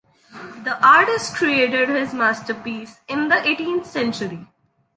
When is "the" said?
0.63-0.83, 3.27-3.39